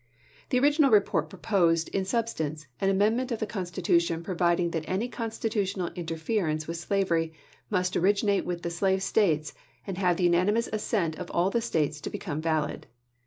The 0.49 0.57
original 0.59 0.89
report 0.89 1.29
proposed, 1.29 1.87
in 1.89 2.05
substance, 2.05 2.65
an 2.79 2.89
amendment 2.89 3.31
of 3.31 3.37
the 3.37 3.45
Con 3.45 3.65
stitution 3.65 4.23
providing 4.23 4.71
that 4.71 4.83
any 4.87 5.07
constitutional 5.07 5.91
inter 5.93 6.15
ference 6.15 6.65
with 6.65 6.77
slavery 6.77 7.33
must 7.69 7.95
originate 7.95 8.43
with 8.43 8.63
the 8.63 8.71
slave 8.71 9.03
States, 9.03 9.53
and 9.85 9.99
have 9.99 10.17
the 10.17 10.23
unanimous 10.23 10.67
assent 10.73 11.19
of 11.19 11.29
all 11.29 11.51
the 11.51 11.61
States 11.61 12.01
to 12.01 12.09
become 12.09 12.41
valid. 12.41 12.87